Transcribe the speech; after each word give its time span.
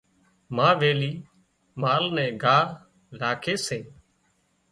ما 0.55 0.69
ويلِي 0.81 1.11
مال 1.81 2.03
نين 2.15 2.31
ڳاهَ 2.43 2.63
لاکي 3.19 3.55
سي۔ 3.67 3.79